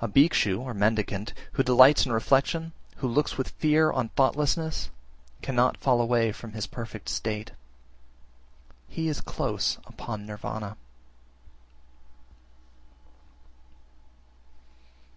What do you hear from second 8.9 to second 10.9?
is close upon Nirvana.